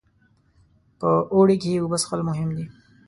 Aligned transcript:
په 0.99 1.09
اوړي 1.33 1.55
کې 1.61 1.81
اوبه 1.81 1.97
څښل 2.01 2.21
مهم 2.29 2.49
دي. 2.57 2.65